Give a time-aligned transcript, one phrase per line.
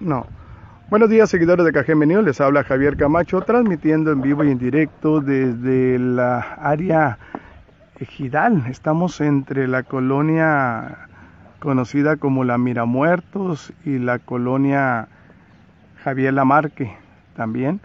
[0.00, 0.26] No.
[0.90, 2.24] Buenos días, seguidores de News.
[2.24, 7.18] Les habla Javier Camacho, transmitiendo en vivo y en directo desde la área
[7.98, 8.64] ejidal.
[8.68, 11.08] Estamos entre la colonia
[11.60, 15.08] conocida como la Miramuertos y la colonia
[16.04, 16.94] Javier Lamarque
[17.34, 17.80] también.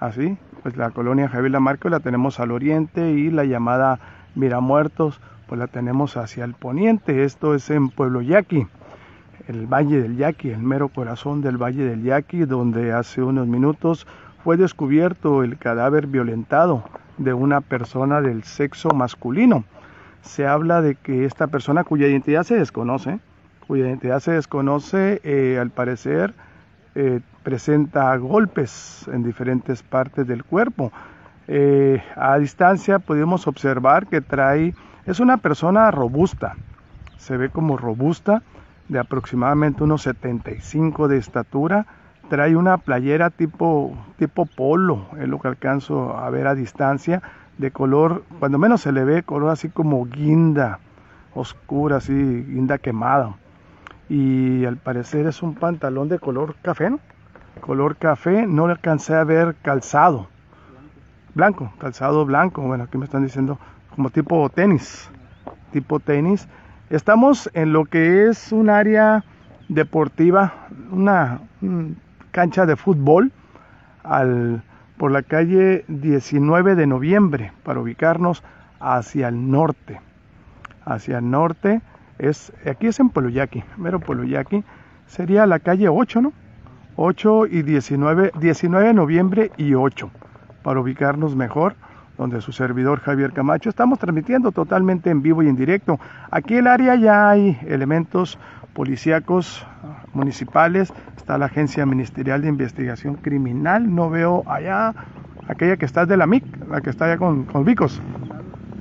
[0.00, 3.98] Así, pues la colonia Javier Lamarque la tenemos al oriente y la llamada
[4.34, 5.18] Miramuertos
[5.48, 7.24] pues la tenemos hacia el poniente.
[7.24, 8.66] Esto es en Pueblo Yaqui
[9.48, 14.06] el Valle del Yaqui, el mero corazón del Valle del Yaqui, donde hace unos minutos
[14.42, 16.84] fue descubierto el cadáver violentado
[17.18, 19.64] de una persona del sexo masculino.
[20.22, 23.20] Se habla de que esta persona cuya identidad se desconoce,
[23.66, 26.34] cuya identidad se desconoce, eh, al parecer
[26.94, 30.92] eh, presenta golpes en diferentes partes del cuerpo.
[31.46, 34.74] Eh, a distancia podemos observar que trae,
[35.06, 36.56] es una persona robusta,
[37.18, 38.42] se ve como robusta,
[38.88, 41.86] de aproximadamente unos 75 de estatura.
[42.28, 47.22] Trae una playera tipo, tipo polo, es lo que alcanzo a ver a distancia,
[47.58, 50.80] de color, cuando menos se le ve, color así como guinda,
[51.34, 53.34] oscura, así, guinda quemada.
[54.08, 56.98] Y al parecer es un pantalón de color café, ¿no?
[57.60, 60.28] Color café, no le alcancé a ver calzado.
[61.34, 63.58] Blanco, calzado blanco, bueno, aquí me están diciendo
[63.94, 65.10] como tipo tenis,
[65.72, 66.48] tipo tenis
[66.90, 69.24] Estamos en lo que es un área
[69.70, 71.40] deportiva, una,
[72.30, 73.32] cancha de fútbol
[74.02, 74.62] al,
[74.98, 78.42] por la calle 19 de noviembre para ubicarnos
[78.80, 79.98] hacia el norte.
[80.84, 81.80] Hacia el norte
[82.18, 84.62] es, aquí es en Poluyaki, mero Poluyaki,
[85.06, 86.32] sería la calle 8, ¿no?
[86.96, 90.10] 8 y 19, 19 de noviembre y 8,
[90.62, 91.76] para ubicarnos mejor
[92.16, 93.68] donde su servidor Javier Camacho.
[93.68, 95.98] Estamos transmitiendo totalmente en vivo y en directo.
[96.30, 98.38] Aquí el área ya hay elementos
[98.74, 99.66] policíacos
[100.12, 104.94] municipales, está la Agencia Ministerial de Investigación Criminal, no veo allá
[105.48, 108.00] aquella que está de la MIC, la que está allá con, Vicos,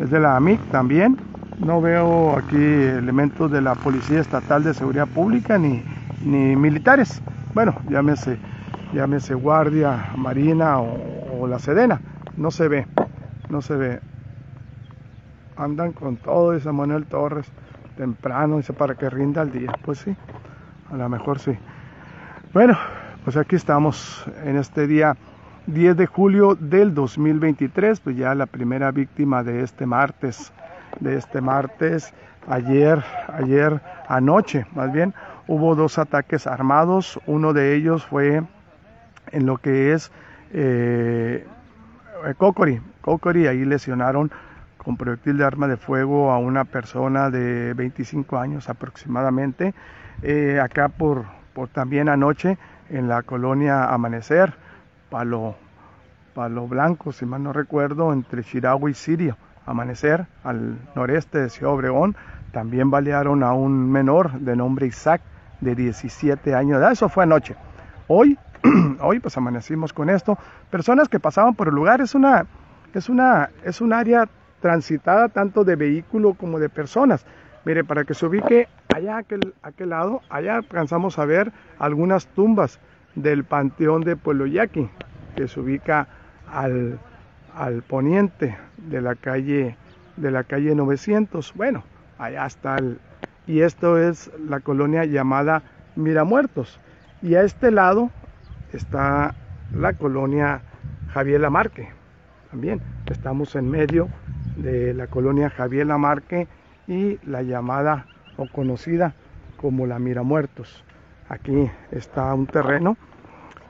[0.00, 1.16] es de la MIC también,
[1.58, 5.82] no veo aquí elementos de la Policía Estatal de Seguridad Pública ni,
[6.24, 7.22] ni militares,
[7.54, 8.38] bueno, llámese,
[8.92, 12.00] llámese Guardia Marina o la Sedena,
[12.36, 12.86] no se ve
[13.48, 14.00] no se ve.
[15.56, 17.50] Andan con todo, dice Manuel Torres,
[17.96, 19.72] temprano, dice, para que rinda el día.
[19.84, 20.16] Pues sí,
[20.90, 21.56] a lo mejor sí.
[22.52, 22.78] Bueno,
[23.24, 25.16] pues aquí estamos en este día
[25.66, 30.52] 10 de julio del 2023, pues ya la primera víctima de este martes,
[31.00, 32.14] de este martes,
[32.48, 33.04] ayer,
[33.34, 35.12] ayer anoche, más bien,
[35.46, 38.42] hubo dos ataques armados, uno de ellos fue
[39.30, 40.10] en lo que es
[40.52, 41.46] eh,
[42.36, 44.30] Cocori, Cocori, ahí lesionaron
[44.76, 49.74] con proyectil de arma de fuego a una persona de 25 años aproximadamente.
[50.22, 52.58] Eh, acá por, por también anoche
[52.90, 54.54] en la colonia Amanecer,
[55.10, 55.54] Palo,
[56.34, 59.36] Palo Blanco, si mal no recuerdo, entre Chiragua y Sirio,
[59.66, 62.16] Amanecer, al noreste de Ciudad Obregón,
[62.52, 65.20] también balearon a un menor de nombre Isaac,
[65.60, 67.56] de 17 años de Eso fue anoche.
[68.06, 68.38] Hoy
[69.00, 70.38] hoy pues amanecimos con esto.
[70.70, 72.46] Personas que pasaban por el lugar, es una,
[72.94, 74.28] es una, es un área
[74.60, 77.24] transitada tanto de vehículo como de personas.
[77.64, 82.26] Mire, para que se ubique allá a aquel, aquel lado, allá alcanzamos a ver algunas
[82.28, 82.80] tumbas
[83.14, 84.88] del panteón de Pueblo Yaqui,
[85.36, 86.08] que se ubica
[86.50, 86.98] al,
[87.54, 89.76] al poniente de la calle
[90.16, 91.54] de la calle 900.
[91.54, 91.84] Bueno,
[92.18, 92.98] allá está el,
[93.46, 95.62] y esto es la colonia llamada
[95.96, 96.78] Miramuertos.
[97.22, 98.10] Y a este lado
[98.72, 99.34] está
[99.72, 100.62] la colonia
[101.12, 101.88] Javier Lamarque.
[102.50, 104.08] También estamos en medio
[104.56, 106.48] de la colonia Javier Lamarque
[106.86, 109.14] y la llamada o conocida
[109.56, 110.84] como la Miramuertos.
[111.28, 112.96] Aquí está un terreno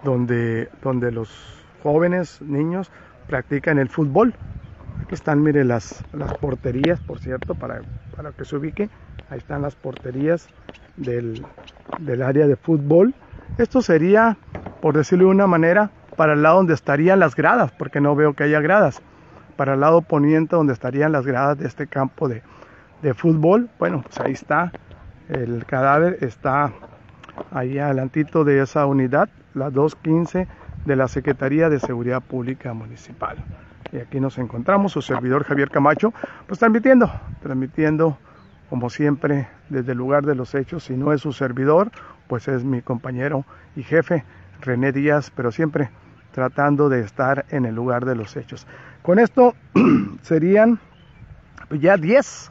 [0.05, 2.91] donde, donde los jóvenes, niños,
[3.27, 4.35] practican el fútbol.
[5.03, 7.83] Aquí están, mire, las, las porterías, por cierto, para,
[8.15, 8.89] para que se ubique.
[9.31, 10.49] Ahí están las porterías
[10.97, 11.45] del,
[11.99, 13.15] del área de fútbol.
[13.59, 14.37] Esto sería
[14.81, 18.35] por decirlo de una manera, para el lado donde estarían las gradas, porque no veo
[18.35, 19.01] que haya gradas.
[19.57, 22.43] Para el lado poniente donde estarían las gradas de este campo de,
[23.15, 24.73] fútbol, bueno, pues ahí está,
[25.29, 26.73] el cadáver está
[27.53, 30.49] ahí adelantito de esa unidad, la 215
[30.85, 33.37] de la Secretaría de Seguridad Pública Municipal.
[33.93, 36.13] Y aquí nos encontramos, su servidor Javier Camacho,
[36.47, 37.11] pues transmitiendo,
[37.41, 38.19] transmitiendo
[38.69, 41.91] como siempre desde el lugar de los hechos, si no es su servidor,
[42.27, 43.45] pues es mi compañero
[43.77, 44.25] y jefe
[44.61, 45.91] René Díaz, pero siempre
[46.33, 48.67] tratando de estar en el lugar de los hechos.
[49.03, 49.55] Con esto
[50.23, 50.79] serían
[51.71, 52.51] ya 10,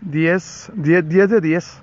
[0.00, 1.82] 10, 10, 10 de 10.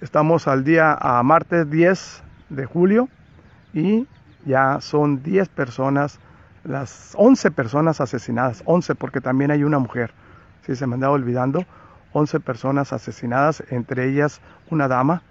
[0.00, 3.08] Estamos al día a martes 10 de julio
[3.72, 4.06] y
[4.44, 6.18] ya son 10 personas,
[6.64, 10.12] las 11 personas asesinadas, 11 porque también hay una mujer,
[10.66, 11.64] si se me andaba olvidando,
[12.12, 15.22] 11 personas asesinadas, entre ellas una dama,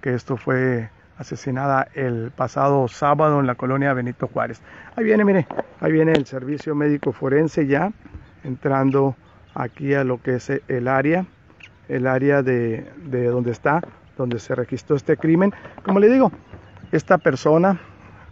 [0.00, 4.62] que esto fue asesinada el pasado sábado en la colonia Benito Juárez.
[4.96, 5.46] Ahí viene, mire,
[5.80, 7.92] ahí viene el servicio médico forense ya
[8.44, 9.16] entrando
[9.54, 11.26] aquí a lo que es el área,
[11.88, 13.82] el área de, de donde está,
[14.16, 15.52] donde se registró este crimen.
[15.84, 16.32] Como le digo,
[16.90, 17.80] esta persona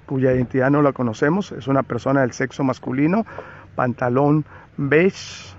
[0.07, 3.25] cuya identidad no la conocemos, es una persona del sexo masculino,
[3.77, 4.45] pantalón
[4.77, 5.55] beige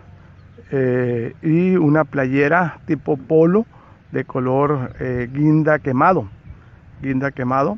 [0.72, 3.66] eh, y una playera tipo polo
[4.12, 6.28] de color eh, guinda quemado,
[7.02, 7.78] guinda quemado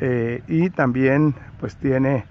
[0.00, 2.26] eh, y también pues tiene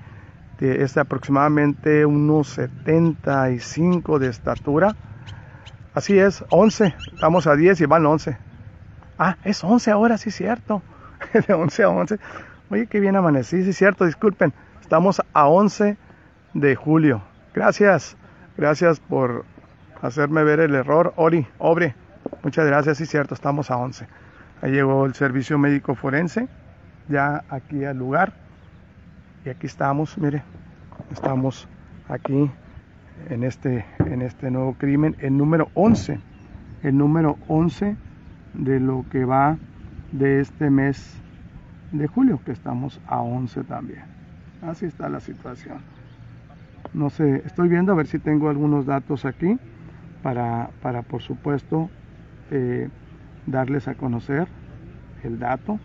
[0.62, 4.96] es aproximadamente unos 75 de estatura.
[5.94, 8.38] Así es, 11, estamos a 10 y van 11.
[9.18, 10.82] Ah, es 11 ahora, sí, cierto.
[11.48, 12.20] De 11 a 11.
[12.70, 14.54] Oye, qué bien amanecí, sí, cierto, disculpen.
[14.82, 15.98] Estamos a 11
[16.54, 17.22] de julio.
[17.54, 18.16] Gracias,
[18.56, 19.46] gracias por
[20.02, 21.14] hacerme ver el error.
[21.18, 21.96] Ori, Obre,
[22.44, 24.08] muchas gracias, sí, cierto, estamos a 11.
[24.62, 26.48] Ahí llegó el servicio médico forense,
[27.10, 28.34] ya aquí al lugar.
[29.44, 30.44] Y aquí estamos, mire,
[31.12, 31.68] estamos
[32.08, 32.52] aquí
[33.30, 36.20] en este, en este nuevo crimen, el número 11,
[36.84, 37.96] el número 11
[38.54, 39.58] de lo que va
[40.12, 41.18] de este mes
[41.92, 44.04] de julio, que estamos a 11 también.
[44.62, 45.80] Así está la situación.
[46.94, 49.58] No sé, estoy viendo a ver si tengo algunos datos aquí
[50.22, 51.90] para, para por supuesto,
[52.52, 52.90] eh,
[53.52, 54.48] darles a conocer
[55.24, 55.80] el dato.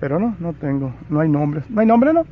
[0.00, 1.68] Pero no, no tengo, no hay nombres.
[1.70, 2.24] ¿No hay nombre, no?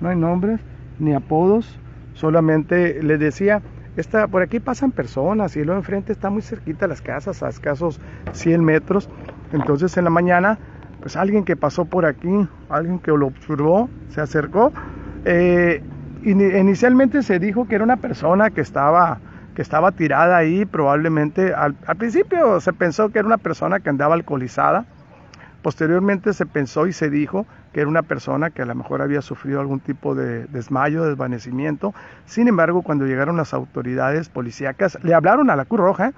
[0.00, 0.60] No hay nombres,
[0.98, 1.78] ni apodos.
[2.14, 3.62] Solamente les decía,
[3.96, 8.00] está, por aquí pasan personas y luego enfrente está muy cerquita las casas, a escasos
[8.32, 9.08] 100 metros.
[9.52, 10.58] Entonces en la mañana
[11.00, 14.72] pues alguien que pasó por aquí, alguien que lo observó, se acercó.
[15.24, 15.82] Eh,
[16.24, 19.18] inicialmente se dijo que era una persona que estaba,
[19.60, 24.86] estaba tirada ahí, probablemente al, principio se pensó que era una persona que andaba alcoholizada,
[25.62, 29.20] posteriormente se pensó y se dijo que era una persona que a lo mejor había
[29.20, 31.94] sufrido algún tipo de desmayo, desvanecimiento.
[32.24, 36.12] Sin embargo, cuando llegaron las autoridades policíacas, le hablaron a la Cruz Roja,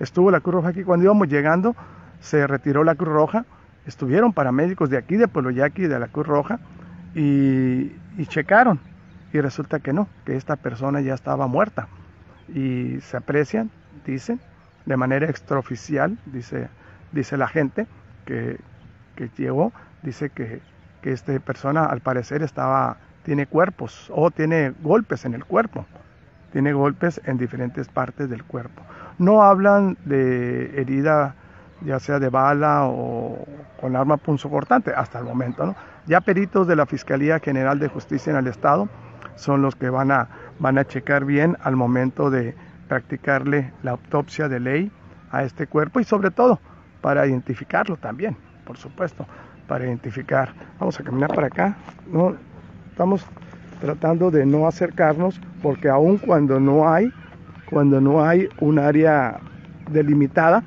[0.00, 1.76] estuvo la Cruz Roja aquí cuando íbamos llegando,
[2.20, 3.44] se retiró la Cruz Roja,
[3.86, 6.58] estuvieron paramédicos de aquí, de Pueblo Yaqui, de la Cruz Roja,
[7.14, 7.92] y,
[8.28, 8.80] checaron.
[9.32, 11.88] Y resulta que no, que esta persona ya estaba muerta.
[12.48, 13.70] Y se aprecian,
[14.04, 14.40] dicen,
[14.84, 16.68] de manera extraoficial, dice,
[17.12, 17.86] dice la gente
[18.24, 18.58] que,
[19.16, 19.72] que llegó,
[20.02, 20.60] dice que,
[21.02, 25.86] que esta persona al parecer estaba, tiene cuerpos o tiene golpes en el cuerpo,
[26.52, 28.82] tiene golpes en diferentes partes del cuerpo.
[29.18, 31.34] No hablan de herida
[31.82, 33.46] ya sea de bala o
[33.80, 35.66] con arma punzocortante, hasta el momento.
[35.66, 35.76] ¿no?
[36.06, 38.88] Ya peritos de la Fiscalía General de Justicia en el Estado
[39.34, 42.54] son los que van a, van a checar bien al momento de
[42.88, 44.92] practicarle la autopsia de ley
[45.30, 46.60] a este cuerpo y sobre todo
[47.00, 49.26] para identificarlo también, por supuesto,
[49.66, 50.52] para identificar.
[50.78, 51.76] Vamos a caminar para acá.
[52.10, 52.36] No,
[52.90, 53.24] estamos
[53.80, 57.12] tratando de no acercarnos porque aun cuando no hay,
[57.70, 59.38] cuando no hay un área
[59.90, 60.62] delimitada,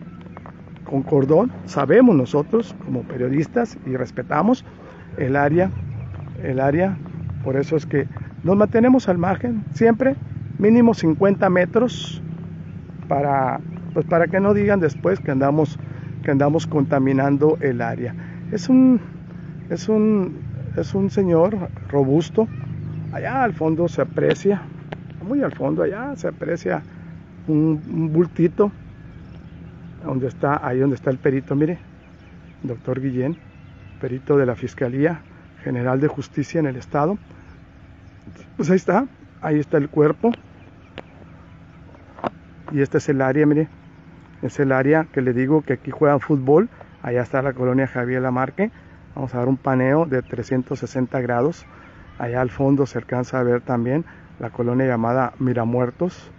[0.89, 1.51] con cordón.
[1.65, 4.65] Sabemos nosotros como periodistas y respetamos
[5.17, 5.69] el área,
[6.43, 6.97] el área.
[7.43, 8.07] Por eso es que
[8.43, 10.15] nos mantenemos al margen, siempre
[10.59, 12.21] mínimo 50 metros
[13.07, 13.59] para,
[13.93, 15.79] pues para que no digan después que andamos,
[16.23, 18.13] que andamos contaminando el área.
[18.51, 18.99] Es un,
[19.69, 20.37] es un,
[20.75, 21.57] es un señor
[21.89, 22.47] robusto.
[23.11, 24.61] Allá al fondo se aprecia,
[25.27, 26.83] muy al fondo allá se aprecia
[27.47, 28.71] un, un bultito
[30.05, 31.79] donde está, ahí donde está el perito, mire,
[32.63, 33.37] doctor Guillén,
[33.99, 35.21] perito de la Fiscalía
[35.63, 37.17] General de Justicia en el Estado.
[38.57, 39.07] Pues ahí está,
[39.41, 40.31] ahí está el cuerpo.
[42.71, 43.67] Y este es el área, mire,
[44.41, 46.69] es el área que le digo que aquí juegan fútbol.
[47.01, 48.71] Allá está la colonia Javier Lamarque.
[49.15, 51.65] Vamos a dar un paneo de 360 grados.
[52.17, 54.05] Allá al fondo se alcanza a ver también
[54.39, 56.31] la colonia llamada Miramuertos.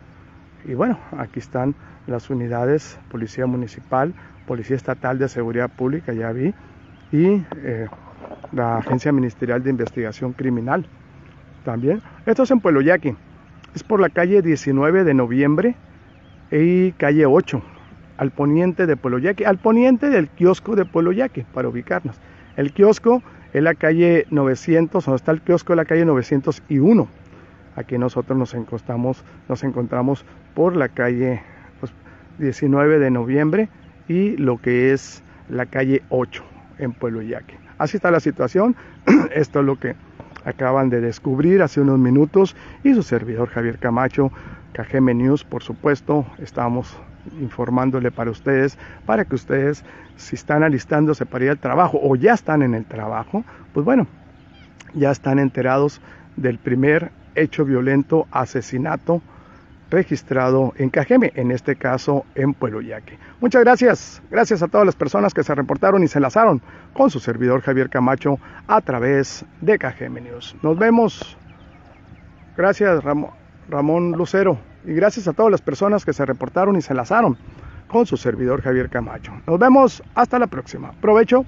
[0.64, 1.75] Y bueno, aquí están
[2.06, 4.14] las unidades Policía Municipal,
[4.47, 6.54] Policía Estatal de Seguridad Pública, ya vi,
[7.12, 7.88] y eh,
[8.52, 10.87] la Agencia Ministerial de Investigación Criminal
[11.64, 12.02] también.
[12.26, 13.14] Esto es en Pueblo Yaqui,
[13.75, 15.75] es por la calle 19 de noviembre
[16.50, 17.62] y calle 8,
[18.17, 22.17] al poniente de Pueblo Yaqui, al poniente del kiosco de Pueblo Yaqui, para ubicarnos.
[22.57, 27.09] El kiosco es la calle 900, donde está el kiosco de la calle 901.
[27.76, 30.25] Aquí nosotros nos encontramos, nos encontramos
[30.55, 31.43] por la calle
[32.38, 33.69] 19 de noviembre
[34.09, 36.45] y lo que es la calle 8.
[36.79, 37.59] en Pueblo Yaque.
[37.79, 38.75] Así está la situación.
[39.35, 39.95] Esto es lo que
[40.50, 42.54] acaban de descubrir hace unos minutos
[42.85, 44.30] y su servidor Javier Camacho,
[44.73, 46.97] KGM News, por supuesto, estamos
[47.40, 49.85] informándole para ustedes, para que ustedes,
[50.16, 54.07] si están alistándose para ir al trabajo o ya están en el trabajo, pues bueno,
[54.95, 56.00] ya están enterados
[56.37, 59.23] del primer hecho violento, asesinato
[59.90, 63.18] registrado en Cajeme, en este caso en Pueblo Yaque.
[63.40, 67.20] Muchas gracias, gracias a todas las personas que se reportaron y se enlazaron con su
[67.20, 70.56] servidor Javier Camacho a través de Cajeme News.
[70.62, 71.37] Nos vemos.
[72.56, 73.02] Gracias
[73.68, 77.37] Ramón, Lucero y gracias a todas las personas que se reportaron y se enlazaron
[77.88, 79.32] con su servidor Javier Camacho.
[79.47, 80.92] Nos vemos hasta la próxima.
[81.00, 81.44] Provecho.